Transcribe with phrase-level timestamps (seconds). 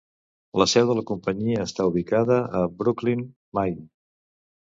[0.59, 3.21] La seu de la companyia està ubicada a Brooklin,
[3.59, 3.85] Maine.